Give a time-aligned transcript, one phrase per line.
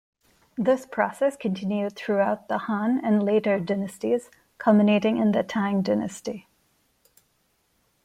[0.57, 6.47] This process continued throughout the Han and later dynasties, culminating in the Tang Dynasty.